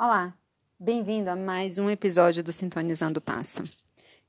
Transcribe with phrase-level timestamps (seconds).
[0.00, 0.32] Olá,
[0.78, 3.64] bem-vindo a mais um episódio do Sintonizando o Passo.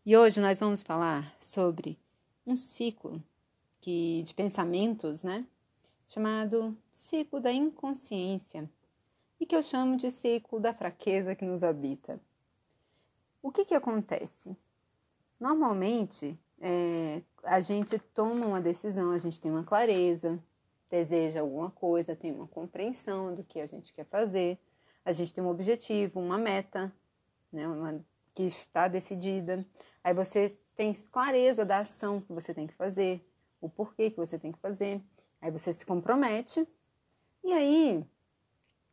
[0.04, 1.96] E hoje nós vamos falar sobre
[2.44, 3.24] um ciclo
[3.80, 5.46] que, de pensamentos, né?
[6.08, 8.68] Chamado ciclo da inconsciência
[9.40, 12.20] e que eu chamo de ciclo da fraqueza que nos habita.
[13.40, 14.58] O que que acontece?
[15.40, 20.44] Normalmente, é, a gente toma uma decisão, a gente tem uma clareza,
[20.90, 24.58] deseja alguma coisa, tem uma compreensão do que a gente quer fazer,
[25.04, 26.94] a gente tem um objetivo, uma meta,
[27.52, 28.04] né, uma,
[28.34, 29.66] que está decidida.
[30.04, 33.26] Aí você tem clareza da ação que você tem que fazer,
[33.60, 35.02] o porquê que você tem que fazer.
[35.42, 36.68] Aí você se compromete
[37.44, 38.06] e aí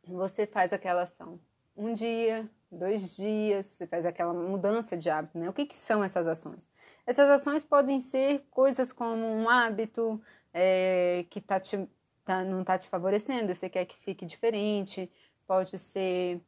[0.05, 1.39] você faz aquela ação.
[1.75, 5.49] Um dia, dois dias, você faz aquela mudança de hábito, né?
[5.49, 6.69] O que, que são essas ações?
[7.05, 10.21] Essas ações podem ser coisas como um hábito,
[10.53, 11.87] é, que tá te,
[12.25, 15.09] tá, não está te favorecendo, você quer que fique diferente,
[15.47, 16.41] pode ser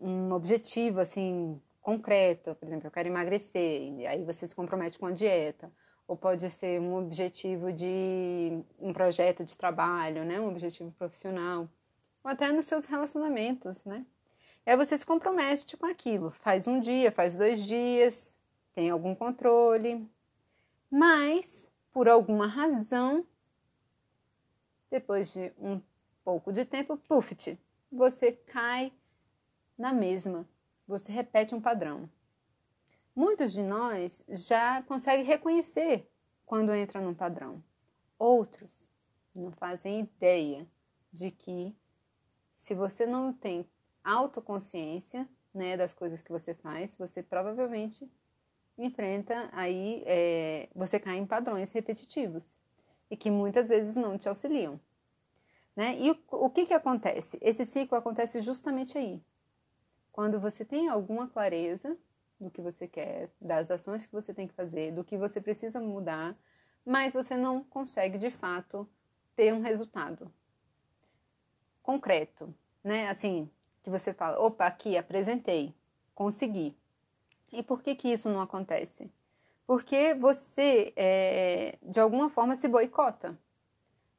[0.00, 5.06] um objetivo assim concreto, por exemplo, eu quero emagrecer, e aí você se compromete com
[5.06, 5.70] a dieta,
[6.08, 11.68] ou pode ser um objetivo de um projeto de trabalho, né, um objetivo profissional,
[12.22, 14.06] ou até nos seus relacionamentos, né?
[14.66, 18.38] E aí você se compromete com aquilo, faz um dia, faz dois dias,
[18.74, 20.08] tem algum controle,
[20.90, 23.26] mas por alguma razão
[24.90, 25.80] depois de um
[26.24, 27.58] pouco de tempo, puft,
[27.94, 28.92] você cai
[29.78, 30.48] na mesma,
[30.86, 32.08] você repete um padrão.
[33.14, 36.10] Muitos de nós já conseguem reconhecer
[36.44, 37.62] quando entra num padrão.
[38.18, 38.90] Outros
[39.34, 40.66] não fazem ideia
[41.12, 41.74] de que
[42.54, 43.68] se você não tem
[44.02, 48.10] autoconsciência né, das coisas que você faz, você provavelmente
[48.76, 52.58] enfrenta aí, é, você cai em padrões repetitivos
[53.08, 54.80] e que muitas vezes não te auxiliam.
[55.76, 55.96] Né?
[55.98, 57.38] E o, o que, que acontece?
[57.40, 59.22] Esse ciclo acontece justamente aí.
[60.12, 61.96] Quando você tem alguma clareza
[62.40, 65.80] do que você quer, das ações que você tem que fazer, do que você precisa
[65.80, 66.36] mudar,
[66.84, 68.88] mas você não consegue de fato
[69.34, 70.30] ter um resultado
[71.82, 73.08] concreto, né?
[73.08, 73.50] Assim,
[73.82, 75.74] que você fala, opa, aqui apresentei,
[76.14, 76.76] consegui.
[77.52, 79.10] E por que que isso não acontece?
[79.66, 83.38] Porque você, é, de alguma forma, se boicota.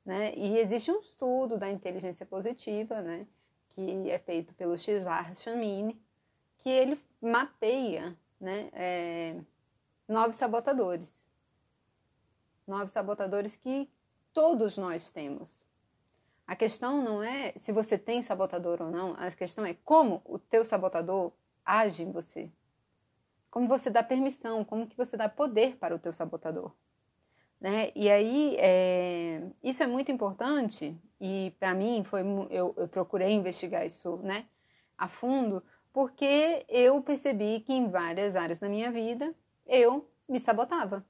[0.05, 0.33] Né?
[0.35, 3.25] E existe um estudo da inteligência positiva, né,
[3.69, 5.99] que é feito pelo Cesar Chamini,
[6.57, 9.41] que ele mapeia né, é,
[10.07, 11.27] nove sabotadores.
[12.67, 13.89] Nove sabotadores que
[14.31, 15.65] todos nós temos.
[16.47, 20.37] A questão não é se você tem sabotador ou não, a questão é como o
[20.37, 21.33] teu sabotador
[21.65, 22.51] age em você.
[23.49, 26.71] Como você dá permissão, como que você dá poder para o teu sabotador.
[27.65, 27.91] Né?
[27.95, 32.21] E aí, é, isso é muito importante e para mim foi
[32.51, 34.45] eu, eu, procurei investigar isso né,
[34.95, 39.33] a fundo porque eu percebi que em várias áreas da minha vida
[39.65, 41.03] eu me sabotava.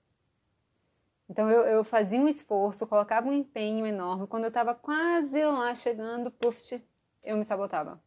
[1.30, 4.26] Então eu, eu fazia um esforço, colocava um empenho enorme.
[4.26, 6.82] Quando eu estava quase lá chegando, puf,
[7.26, 8.02] eu me sabotava.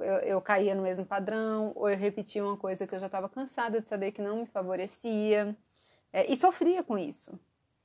[0.00, 3.30] Eu, eu caía no mesmo padrão, ou eu repetia uma coisa que eu já estava
[3.30, 5.56] cansada de saber que não me favorecia.
[6.12, 7.38] É, e sofria com isso,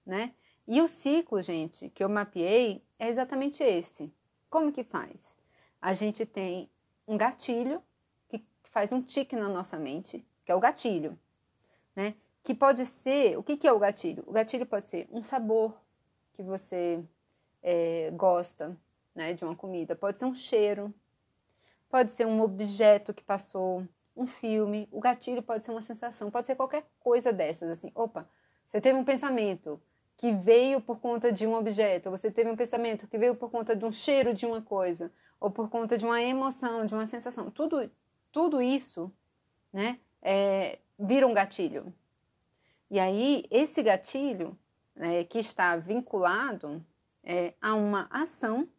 [0.05, 0.33] né?
[0.67, 4.13] E o ciclo, gente, que eu mapeei é exatamente esse.
[4.49, 5.35] Como que faz?
[5.81, 6.69] A gente tem
[7.07, 7.81] um gatilho
[8.29, 11.17] que faz um tique na nossa mente, que é o gatilho,
[11.95, 12.15] né?
[12.43, 14.23] Que pode ser, o que, que é o gatilho?
[14.27, 15.75] O gatilho pode ser um sabor
[16.33, 17.03] que você
[17.61, 18.77] é, gosta,
[19.13, 20.93] né, de uma comida, pode ser um cheiro,
[21.89, 23.85] pode ser um objeto que passou,
[24.15, 28.27] um filme, o gatilho pode ser uma sensação, pode ser qualquer coisa dessas, assim, opa,
[28.67, 29.81] você teve um pensamento
[30.21, 33.75] que veio por conta de um objeto, você teve um pensamento que veio por conta
[33.75, 37.49] de um cheiro de uma coisa, ou por conta de uma emoção, de uma sensação,
[37.49, 37.89] tudo,
[38.31, 39.11] tudo isso,
[39.73, 41.91] né, é, vira um gatilho.
[42.87, 44.55] E aí, esse gatilho,
[44.95, 46.85] né, que está vinculado
[47.23, 48.69] é, a uma ação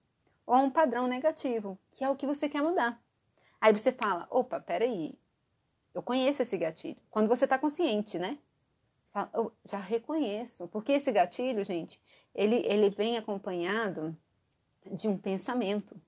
[0.47, 3.03] ou a um padrão negativo, que é o que você quer mudar.
[3.61, 5.19] Aí você fala, opa, peraí,
[5.93, 7.03] eu conheço esse gatilho.
[7.11, 8.39] Quando você está consciente, né?
[9.35, 10.69] Eu já reconheço.
[10.69, 12.03] Porque esse gatilho, gente,
[12.35, 14.17] ele, ele vem acompanhado
[14.91, 16.01] de um pensamento.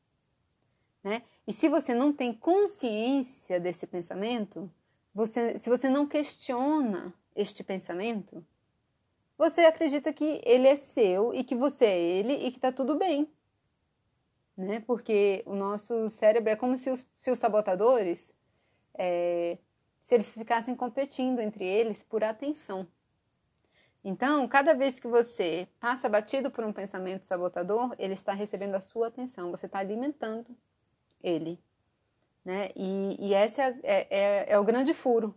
[1.02, 1.22] Né?
[1.46, 4.70] E se você não tem consciência desse pensamento,
[5.14, 8.44] você, se você não questiona este pensamento,
[9.36, 12.96] você acredita que ele é seu e que você é ele e que está tudo
[12.96, 13.30] bem.
[14.56, 14.80] Né?
[14.80, 18.32] Porque o nosso cérebro é como se os, se os sabotadores
[18.94, 19.58] é,
[20.04, 22.86] se eles ficassem competindo entre eles por atenção.
[24.04, 28.82] Então, cada vez que você passa batido por um pensamento sabotador, ele está recebendo a
[28.82, 30.54] sua atenção, você está alimentando
[31.22, 31.58] ele.
[32.44, 32.68] né?
[32.76, 35.34] E, e esse é, é, é, é o grande furo,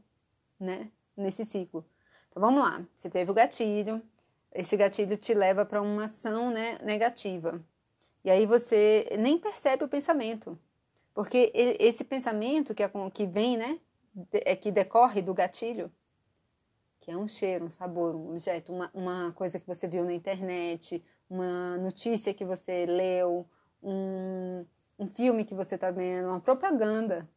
[0.59, 0.91] né?
[1.15, 1.85] Nesse ciclo.
[2.29, 4.01] Então vamos lá, você teve o gatilho,
[4.51, 7.63] esse gatilho te leva para uma ação né, negativa.
[8.21, 10.59] E aí você nem percebe o pensamento.
[11.13, 12.83] Porque esse pensamento que,
[13.13, 13.79] que vem, né?
[14.31, 15.91] É que decorre do gatilho,
[16.99, 20.13] que é um cheiro, um sabor, um objeto, uma, uma coisa que você viu na
[20.13, 23.47] internet, uma notícia que você leu,
[23.81, 24.65] um,
[24.97, 27.29] um filme que você está vendo, uma propaganda,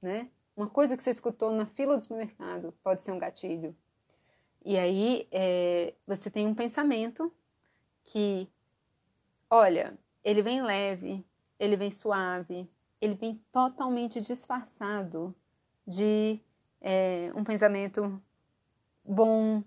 [0.00, 0.30] né?
[0.56, 3.74] Uma coisa que você escutou na fila do supermercado pode ser um gatilho.
[4.64, 7.32] E aí é, você tem um pensamento
[8.04, 8.48] que,
[9.50, 11.24] olha, ele vem leve,
[11.58, 12.70] ele vem suave,
[13.00, 15.34] ele vem totalmente disfarçado
[15.86, 16.40] de
[16.80, 18.20] é, um pensamento
[19.04, 19.62] bom,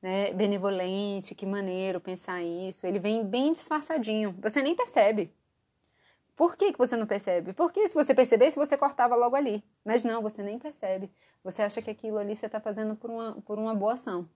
[0.00, 2.86] né, benevolente, que maneiro pensar isso.
[2.86, 5.32] Ele vem bem disfarçadinho, você nem percebe.
[6.40, 7.52] Por que, que você não percebe?
[7.52, 9.62] Porque se você percebesse, você cortava logo ali.
[9.84, 11.10] Mas não, você nem percebe.
[11.44, 14.26] Você acha que aquilo ali você está fazendo por uma, por uma boa ação.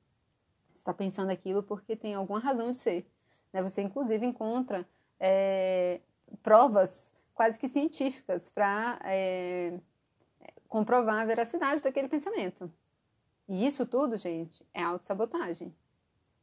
[0.70, 3.06] Você está pensando aquilo porque tem alguma razão de ser.
[3.50, 3.62] Né?
[3.62, 4.86] Você, inclusive, encontra
[5.18, 6.00] é,
[6.42, 9.72] provas quase que científicas para é,
[10.74, 12.68] comprovar a veracidade daquele pensamento.
[13.48, 15.72] E isso tudo, gente, é autossabotagem.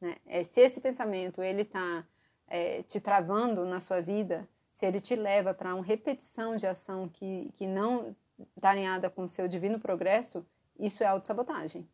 [0.00, 0.16] Né?
[0.24, 2.02] É, se esse pensamento ele está
[2.46, 7.10] é, te travando na sua vida, se ele te leva para uma repetição de ação
[7.10, 8.16] que, que não
[8.56, 10.46] está alinhada com o seu divino progresso,
[10.78, 11.86] isso é autossabotagem.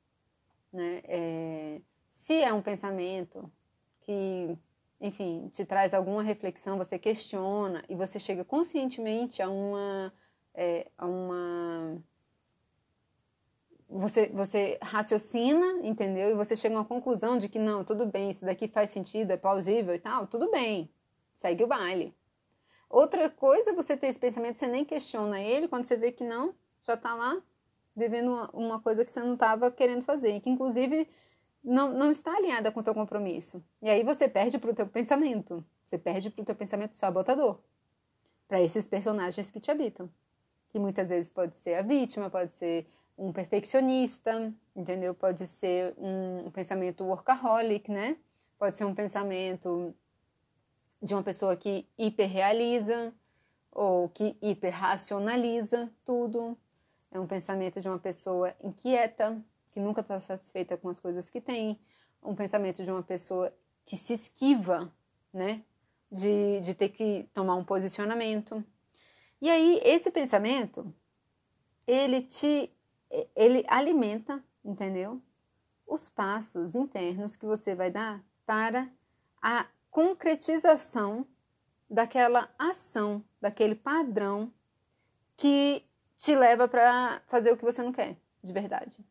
[0.73, 1.03] Né?
[1.07, 3.51] É, se é um pensamento
[4.03, 4.57] que
[5.01, 10.13] enfim, te traz alguma reflexão, você questiona e você chega conscientemente a uma.
[10.55, 12.01] É, a uma
[13.89, 16.31] você, você raciocina, entendeu?
[16.31, 19.31] E você chega a uma conclusão de que não, tudo bem, isso daqui faz sentido,
[19.31, 20.91] é plausível e tal, tudo bem,
[21.35, 22.15] segue o baile.
[22.91, 26.25] Outra coisa é você ter esse pensamento, você nem questiona ele, quando você vê que
[26.25, 27.43] não, já está lá
[27.95, 31.09] vivendo uma, uma coisa que você não estava querendo fazer, que inclusive
[31.63, 33.63] não, não está alinhada com o teu compromisso.
[33.83, 35.65] E aí você perde para o teu pensamento.
[35.85, 37.59] Você perde para o teu pensamento sabotador.
[38.47, 40.09] Para esses personagens que te habitam.
[40.71, 42.87] Que muitas vezes pode ser a vítima, pode ser
[43.19, 45.13] um perfeccionista, entendeu?
[45.13, 48.17] Pode ser um, pensamento workaholic, né?
[48.57, 49.95] Pode ser um pensamento
[51.03, 53.13] de uma pessoa que hiperrealiza
[53.73, 56.57] ou que hiperracionaliza tudo.
[57.11, 59.43] É um pensamento de uma pessoa inquieta,
[59.73, 61.79] que nunca está satisfeita com as coisas que tem,
[62.23, 63.53] um pensamento de uma pessoa
[63.85, 64.93] que se esquiva,
[65.33, 65.63] né,
[66.11, 68.65] de, de ter que tomar um posicionamento.
[69.41, 70.93] E aí, esse pensamento,
[71.87, 72.71] ele te,
[73.35, 75.21] ele alimenta, entendeu?
[75.87, 78.91] Os passos internos que você vai dar para
[79.41, 81.27] a concretização
[81.89, 84.53] daquela ação, daquele padrão
[85.37, 85.85] que
[86.17, 89.05] te leva para fazer o que você não quer, de verdade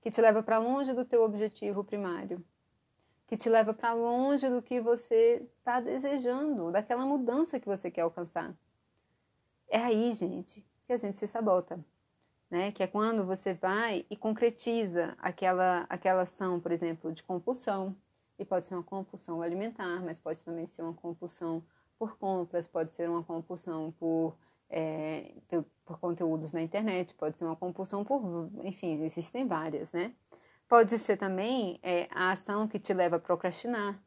[0.00, 2.42] que te leva para longe do teu objetivo primário,
[3.26, 8.02] que te leva para longe do que você está desejando, daquela mudança que você quer
[8.02, 8.54] alcançar.
[9.68, 11.84] É aí, gente, que a gente se sabota,
[12.50, 12.72] né?
[12.72, 17.96] Que é quando você vai e concretiza aquela aquela ação, por exemplo, de compulsão,
[18.38, 21.62] e pode ser uma compulsão alimentar, mas pode também ser uma compulsão
[21.98, 24.34] por compras, pode ser uma compulsão por
[24.70, 25.32] é,
[25.84, 30.14] por conteúdos na internet, pode ser uma compulsão por, enfim, existem várias, né?
[30.68, 34.00] Pode ser também é, a ação que te leva a procrastinar,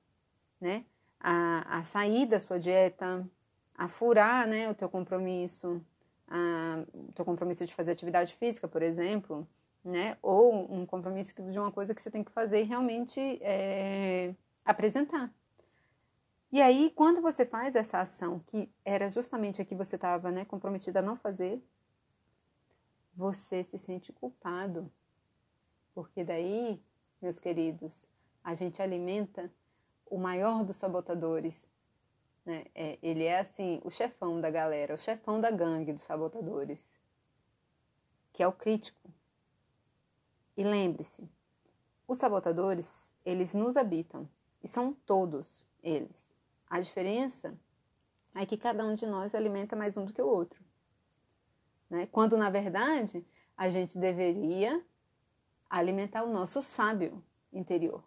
[0.62, 0.86] né?
[1.20, 3.28] A, a sair da sua dieta,
[3.76, 5.82] a furar, né, o teu compromisso,
[6.28, 9.48] a, o teu compromisso de fazer atividade física, por exemplo,
[9.84, 10.18] né?
[10.22, 14.34] Ou um compromisso de uma coisa que você tem que fazer e realmente é,
[14.66, 15.34] apresentar,
[16.54, 20.46] e aí, quando você faz essa ação, que era justamente a que você estava né,
[20.46, 21.60] comprometida a não fazer,
[23.16, 24.88] você se sente culpado.
[25.96, 26.80] Porque daí,
[27.20, 28.08] meus queridos,
[28.44, 29.52] a gente alimenta
[30.06, 31.68] o maior dos sabotadores.
[32.46, 32.66] Né?
[32.76, 36.82] É, ele é assim, o chefão da galera, o chefão da gangue dos sabotadores,
[38.34, 39.10] que é o crítico.
[40.56, 41.28] E lembre-se,
[42.08, 44.30] os sabotadores, eles nos habitam,
[44.64, 46.34] e são todos eles.
[46.70, 47.58] A diferença
[48.36, 50.64] é que cada um de nós alimenta mais um do que o outro.
[51.90, 52.08] Né?
[52.08, 54.84] Quando, na verdade, a gente deveria
[55.70, 58.04] alimentar o nosso sábio interior.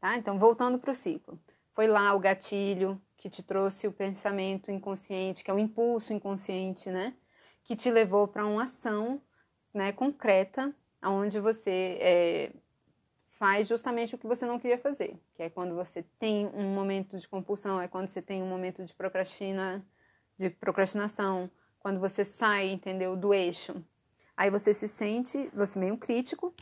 [0.00, 0.16] Tá?
[0.16, 1.38] Então, voltando para o ciclo.
[1.76, 6.90] Foi lá o gatilho que te trouxe o pensamento inconsciente, que é o impulso inconsciente,
[6.90, 7.14] né?
[7.64, 9.20] Que te levou para uma ação
[9.74, 12.52] né, concreta, onde você é,
[13.38, 17.18] faz justamente o que você não queria fazer, que é quando você tem um momento
[17.18, 19.86] de compulsão, é quando você tem um momento de procrastina,
[20.38, 23.84] de procrastinação, quando você sai, entendeu, do eixo.
[24.34, 26.54] Aí você se sente, você meio crítico,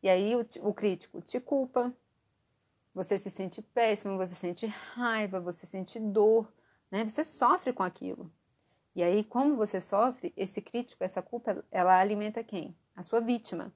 [0.00, 1.92] e aí o, o crítico te culpa,
[2.94, 6.52] você se sente péssimo, você sente raiva, você sente dor,
[6.90, 7.04] né?
[7.04, 8.30] Você sofre com aquilo.
[8.94, 12.76] E aí, como você sofre, esse crítico, essa culpa, ela alimenta quem?
[12.94, 13.72] A sua vítima,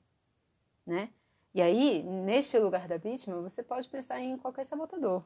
[0.84, 1.10] né?
[1.54, 5.24] E aí, neste lugar da vítima, você pode pensar em qualquer sabotador,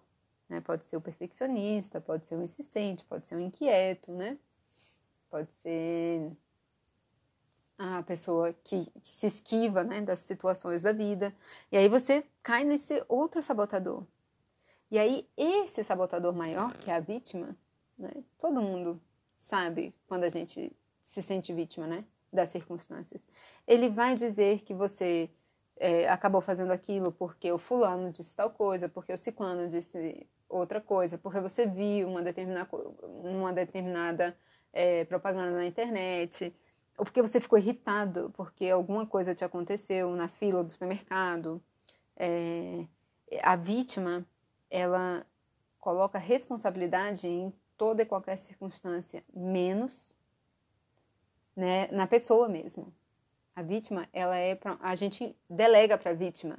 [0.48, 0.60] né?
[0.60, 4.38] Pode ser o perfeccionista, pode ser o insistente, pode ser o inquieto, né?
[5.30, 6.30] Pode ser
[7.78, 11.32] a pessoa que se esquiva né, das situações da vida.
[11.70, 14.04] E aí você cai nesse outro sabotador.
[14.90, 17.56] E aí, esse sabotador maior, que é a vítima,
[17.96, 19.00] né, todo mundo
[19.36, 23.22] sabe quando a gente se sente vítima né, das circunstâncias.
[23.66, 25.30] Ele vai dizer que você
[25.76, 30.80] é, acabou fazendo aquilo porque o fulano disse tal coisa, porque o ciclano disse outra
[30.80, 32.68] coisa, porque você viu uma determinada,
[33.02, 34.36] uma determinada
[34.72, 36.54] é, propaganda na internet
[36.98, 41.62] ou porque você ficou irritado porque alguma coisa te aconteceu na fila do supermercado.
[42.16, 42.84] É,
[43.42, 44.26] a vítima,
[44.68, 45.24] ela
[45.78, 50.12] coloca responsabilidade em toda e qualquer circunstância, menos
[51.54, 52.92] né, na pessoa mesmo.
[53.54, 56.58] A vítima, ela é pra, a gente delega para a vítima,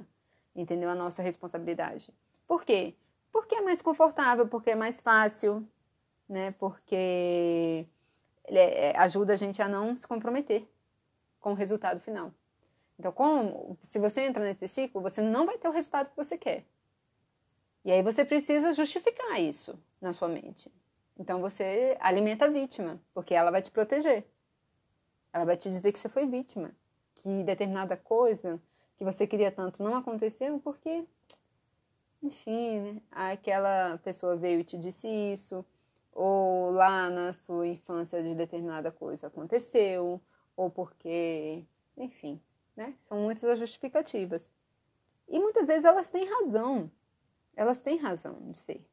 [0.56, 0.88] entendeu?
[0.88, 2.12] A nossa responsabilidade.
[2.46, 2.94] Por quê?
[3.30, 5.66] Porque é mais confortável, porque é mais fácil,
[6.28, 6.50] né?
[6.52, 7.86] Porque
[8.58, 10.68] é, ajuda a gente a não se comprometer
[11.38, 12.32] com o resultado final.
[12.98, 16.36] Então, como, se você entra nesse ciclo, você não vai ter o resultado que você
[16.36, 16.64] quer.
[17.84, 20.70] E aí você precisa justificar isso na sua mente.
[21.18, 24.26] Então você alimenta a vítima, porque ela vai te proteger.
[25.32, 26.72] Ela vai te dizer que você foi vítima,
[27.14, 28.60] que determinada coisa
[28.96, 31.04] que você queria tanto não aconteceu porque,
[32.22, 33.02] enfim, né?
[33.10, 35.64] aquela pessoa veio e te disse isso,
[36.12, 40.20] ou lá na sua infância de determinada coisa aconteceu,
[40.56, 41.64] ou porque,
[41.96, 42.40] enfim,
[42.76, 42.94] né?
[43.02, 44.50] São muitas as justificativas.
[45.28, 46.90] E muitas vezes elas têm razão.
[47.54, 48.84] Elas têm razão de ser.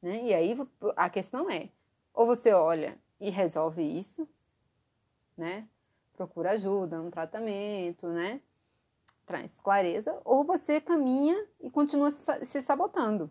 [0.00, 0.24] Né?
[0.24, 0.56] E aí
[0.96, 1.70] a questão é,
[2.12, 4.28] ou você olha e resolve isso,
[5.36, 5.66] né?
[6.14, 8.40] Procura ajuda, um tratamento, né?
[9.26, 13.30] Traz clareza, ou você caminha e continua se sabotando.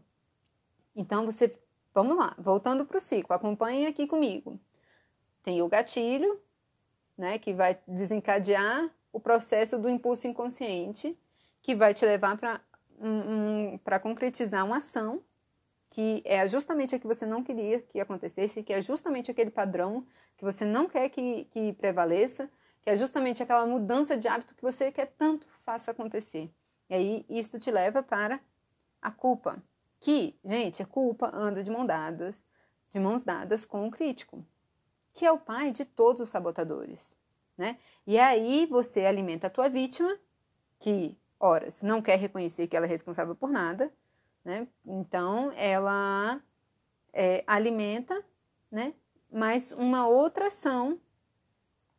[0.95, 1.47] Então você
[1.93, 4.59] Vamos lá, voltando para o ciclo, acompanhem aqui comigo.
[5.43, 6.41] Tem o gatilho,
[7.17, 11.17] né, que vai desencadear o processo do impulso inconsciente,
[11.61, 12.59] que vai te levar para
[12.99, 15.23] um, um, concretizar uma ação
[15.93, 20.03] que é justamente a que você não queria que acontecesse, que é justamente aquele padrão
[20.35, 22.49] que você não quer que, que prevaleça,
[22.81, 26.51] que é justamente aquela mudança de hábito que você quer tanto faça acontecer.
[26.89, 28.39] E aí isso te leva para
[28.99, 29.61] a culpa,
[30.03, 32.35] que, gente, culpa anda de mãos dadas,
[32.91, 34.45] de mãos dadas com o crítico,
[35.13, 37.15] que é o pai de todos os sabotadores,
[37.57, 37.77] né?
[38.05, 40.19] E aí você alimenta a tua vítima,
[40.77, 43.93] que, horas, não quer reconhecer que ela é responsável por nada,
[44.43, 44.67] né?
[44.85, 46.41] Então, ela
[47.13, 48.21] é, alimenta,
[48.69, 48.93] né?
[49.31, 50.99] Mais uma outra ação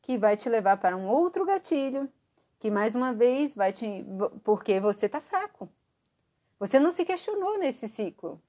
[0.03, 2.07] que vai te levar para um outro gatilho,
[2.59, 4.05] que mais uma vez vai te.
[4.45, 5.71] porque você tá fraco,
[6.59, 8.41] você não se questionou nesse ciclo.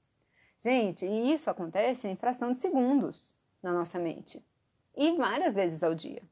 [0.60, 4.44] Gente, e isso acontece em fração de segundos na nossa mente.
[4.96, 6.22] E várias vezes ao dia.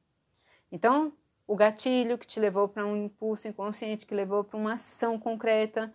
[0.73, 1.12] Então,
[1.47, 5.93] o gatilho que te levou para um impulso inconsciente, que levou para uma ação concreta,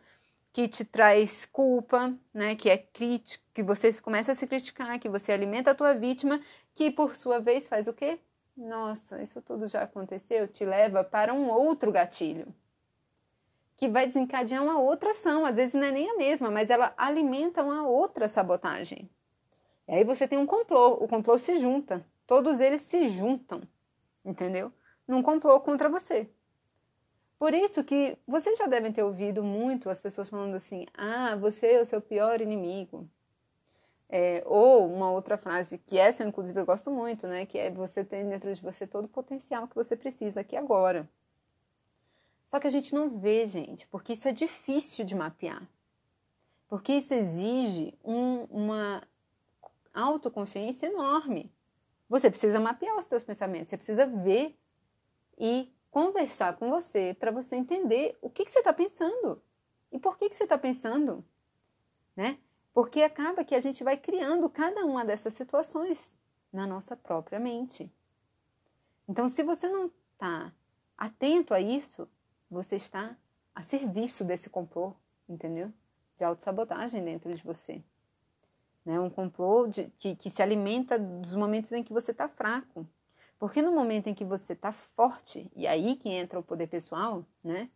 [0.53, 5.09] que te traz culpa, né, que é crítica, que você começa a se criticar, que
[5.09, 6.41] você alimenta a tua vítima,
[6.75, 8.19] que por sua vez faz o quê?
[8.55, 12.53] Nossa, isso tudo já aconteceu, te leva para um outro gatilho
[13.79, 16.93] que vai desencadear uma outra ação, às vezes não é nem a mesma, mas ela
[16.97, 19.09] alimenta uma outra sabotagem.
[19.87, 23.61] E aí você tem um complô, o complô se junta, todos eles se juntam,
[24.25, 24.69] entendeu?
[25.07, 26.29] Num complô contra você.
[27.39, 31.75] Por isso que vocês já devem ter ouvido muito as pessoas falando assim: ah, você
[31.75, 33.09] é o seu pior inimigo.
[34.09, 37.45] É, ou uma outra frase, que essa inclusive eu gosto muito, né?
[37.45, 41.07] Que é você tem dentro de você todo o potencial que você precisa aqui agora.
[42.49, 45.69] Só que a gente não vê, gente, porque isso é difícil de mapear.
[46.67, 49.07] Porque isso exige um, uma
[49.93, 51.53] autoconsciência enorme.
[52.09, 54.57] Você precisa mapear os seus pensamentos, você precisa ver
[55.37, 59.39] e conversar com você para você entender o que, que você está pensando
[59.91, 61.23] e por que, que você está pensando,
[62.15, 62.39] né?
[62.73, 66.17] Porque acaba que a gente vai criando cada uma dessas situações
[66.51, 67.93] na nossa própria mente.
[69.07, 70.51] Então, se você não está
[70.97, 72.09] atento a isso,
[72.49, 73.15] você está
[73.53, 74.93] a serviço desse complô,
[75.27, 75.71] entendeu?
[76.17, 77.83] De autossabotagem dentro de você.
[78.85, 78.99] Né?
[78.99, 82.87] Um complô de, que, que se alimenta dos momentos em que você está fraco.
[83.37, 87.25] Porque no momento em que você está forte, e aí que entra o poder pessoal,
[87.43, 87.69] né?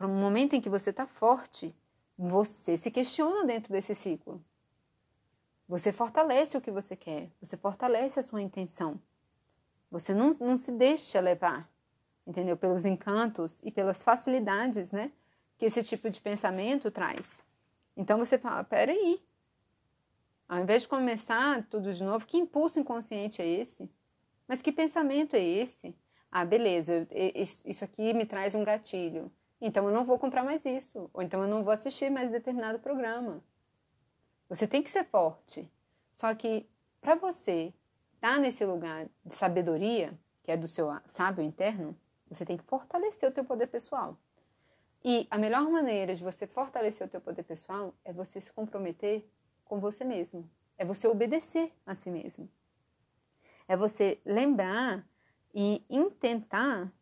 [0.00, 1.74] No momento em que você está forte,
[2.18, 4.42] você se questiona dentro desse ciclo.
[5.68, 9.00] Você fortalece o que você quer, você fortalece a sua intenção.
[9.90, 11.70] Você não, não se deixa levar,
[12.26, 12.56] entendeu?
[12.56, 15.12] Pelos encantos e pelas facilidades, né?
[15.56, 17.42] Que esse tipo de pensamento traz.
[17.96, 19.22] Então você fala: peraí.
[20.48, 23.90] Ao invés de começar tudo de novo, que impulso inconsciente é esse?
[24.46, 25.92] Mas que pensamento é esse?
[26.30, 27.08] Ah, beleza,
[27.64, 29.32] isso aqui me traz um gatilho.
[29.60, 31.10] Então eu não vou comprar mais isso.
[31.12, 33.42] Ou então eu não vou assistir mais determinado programa.
[34.48, 35.68] Você tem que ser forte.
[36.12, 36.68] Só que
[37.00, 37.72] para você
[38.14, 41.98] estar tá nesse lugar de sabedoria, que é do seu sábio interno,
[42.36, 44.16] você tem que fortalecer o teu poder pessoal.
[45.04, 49.24] E a melhor maneira de você fortalecer o teu poder pessoal é você se comprometer
[49.64, 50.48] com você mesmo.
[50.76, 52.48] É você obedecer a si mesmo.
[53.68, 55.08] É você lembrar
[55.54, 56.92] e intentar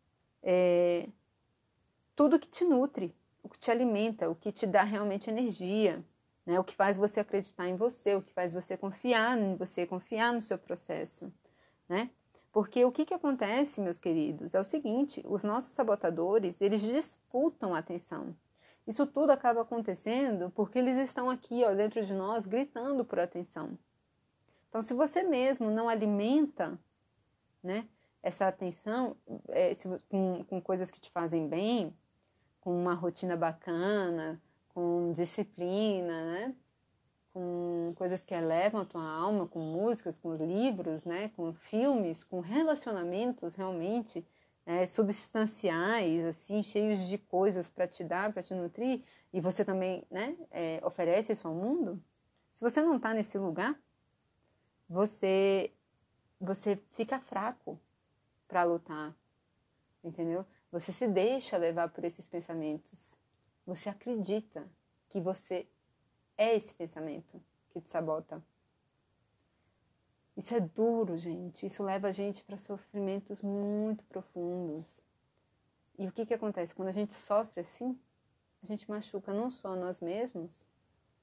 [0.42, 1.08] é,
[2.14, 6.04] tudo que te nutre, o que te alimenta, o que te dá realmente energia,
[6.46, 6.58] né?
[6.60, 10.32] o que faz você acreditar em você, o que faz você confiar em você, confiar
[10.32, 11.32] no seu processo.
[11.88, 12.10] Né?
[12.54, 17.74] Porque o que, que acontece, meus queridos, é o seguinte: os nossos sabotadores eles disputam
[17.74, 18.32] a atenção.
[18.86, 23.76] Isso tudo acaba acontecendo porque eles estão aqui, ó, dentro de nós, gritando por atenção.
[24.68, 26.78] Então, se você mesmo não alimenta,
[27.60, 27.88] né,
[28.22, 29.16] essa atenção
[29.48, 31.92] é, se, com, com coisas que te fazem bem,
[32.60, 36.54] com uma rotina bacana, com disciplina, né?
[37.34, 41.32] Com coisas que elevam a tua alma, com músicas, com livros, né?
[41.36, 44.24] com filmes, com relacionamentos realmente
[44.64, 44.86] né?
[44.86, 50.36] substanciais, assim, cheios de coisas para te dar, para te nutrir, e você também né?
[50.52, 52.00] É, oferece isso ao mundo.
[52.52, 53.76] Se você não está nesse lugar,
[54.88, 55.72] você
[56.40, 57.80] você fica fraco
[58.46, 59.12] para lutar,
[60.04, 60.46] entendeu?
[60.70, 63.18] Você se deixa levar por esses pensamentos.
[63.66, 64.68] Você acredita
[65.08, 65.66] que você
[66.36, 68.42] é esse pensamento que te sabota.
[70.36, 71.66] Isso é duro, gente.
[71.66, 75.02] Isso leva a gente para sofrimentos muito profundos.
[75.98, 76.74] E o que, que acontece?
[76.74, 77.98] Quando a gente sofre assim,
[78.62, 80.66] a gente machuca não só nós mesmos,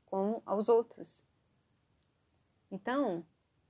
[0.06, 1.22] como aos outros.
[2.72, 3.26] Então,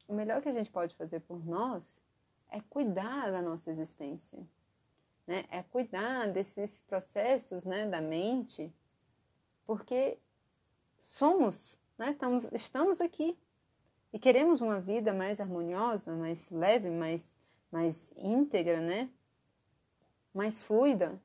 [0.07, 2.01] o melhor que a gente pode fazer por nós
[2.49, 4.47] é cuidar da nossa existência
[5.31, 5.45] né?
[5.49, 8.73] É cuidar desses processos, né, da mente,
[9.65, 10.19] porque
[11.01, 12.11] somos, né?
[12.11, 13.37] Estamos, estamos aqui
[14.13, 17.37] e queremos uma vida mais harmoniosa, mais leve, mais,
[17.71, 19.09] mais íntegra, né?
[20.33, 21.21] Mais fluida.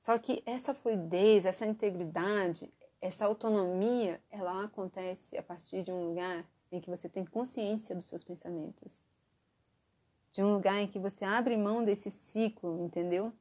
[0.00, 6.46] Só que essa fluidez, essa integridade, essa autonomia, ela acontece a partir de um lugar
[6.72, 9.06] em que você tem consciência dos seus pensamentos
[10.36, 13.32] de um lugar em que você abre mão desse ciclo, entendeu?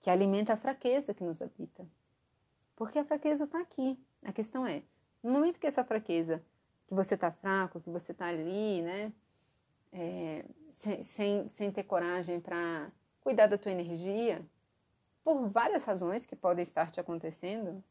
[0.00, 1.84] Que alimenta a fraqueza que nos habita.
[2.76, 3.98] Porque a fraqueza está aqui.
[4.24, 4.82] A questão é,
[5.22, 6.44] no momento que essa fraqueza,
[6.86, 9.12] que você está fraco, que você está ali, né?
[9.92, 14.44] É, sem, sem, sem ter coragem para cuidar da tua energia,
[15.22, 17.82] por várias razões que podem estar te acontecendo,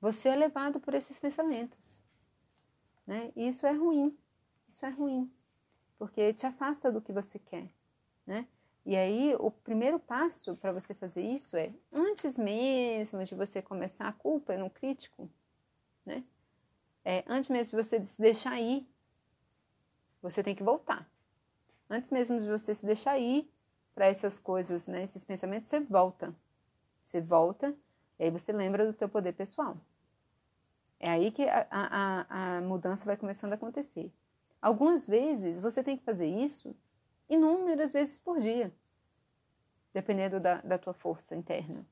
[0.00, 2.02] você é levado por esses pensamentos.
[3.06, 3.32] Né?
[3.36, 4.16] E isso é ruim.
[4.68, 5.30] Isso é ruim
[5.98, 7.68] porque te afasta do que você quer,
[8.24, 8.46] né?
[8.88, 14.08] E aí, o primeiro passo para você fazer isso é, antes mesmo de você começar
[14.08, 15.28] a culpa no crítico,
[16.06, 16.24] né?
[17.04, 18.88] É, antes mesmo de você se deixar ir,
[20.22, 21.06] você tem que voltar.
[21.90, 23.52] Antes mesmo de você se deixar ir
[23.94, 25.02] para essas coisas, né?
[25.02, 26.34] Esses pensamentos, você volta.
[27.02, 27.76] Você volta
[28.18, 29.76] e aí você lembra do teu poder pessoal.
[30.98, 34.10] É aí que a, a, a mudança vai começando a acontecer.
[34.62, 36.74] Algumas vezes você tem que fazer isso
[37.28, 38.72] inúmeras vezes por dia,
[39.92, 41.84] dependendo da, da tua força interna.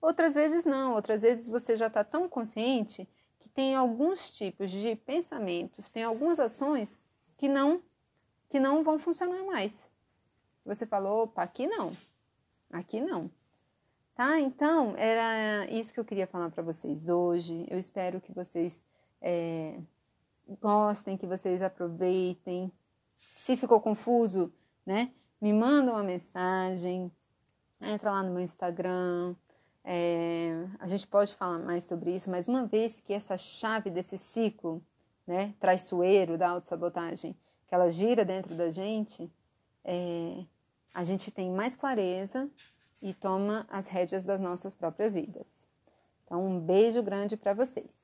[0.00, 4.96] Outras vezes não, outras vezes você já está tão consciente que tem alguns tipos de
[4.96, 7.00] pensamentos, tem algumas ações
[7.36, 7.82] que não
[8.48, 9.90] que não vão funcionar mais.
[10.66, 11.90] Você falou, opa, aqui não,
[12.70, 13.30] aqui não.
[14.14, 14.38] Tá?
[14.38, 17.66] Então, era isso que eu queria falar para vocês hoje.
[17.70, 18.84] Eu espero que vocês
[19.22, 19.78] é,
[20.60, 22.70] gostem, que vocês aproveitem.
[23.16, 24.52] Se ficou confuso,
[24.84, 25.12] né?
[25.40, 27.10] Me manda uma mensagem,
[27.80, 29.34] entra lá no meu Instagram.
[29.84, 34.16] É, a gente pode falar mais sobre isso, mas uma vez que essa chave desse
[34.16, 34.80] ciclo,
[35.26, 39.30] né, traiçoeiro da autossabotagem, que ela gira dentro da gente,
[39.84, 40.44] é,
[40.94, 42.48] a gente tem mais clareza
[43.00, 45.66] e toma as rédeas das nossas próprias vidas.
[46.24, 48.01] Então, um beijo grande para vocês.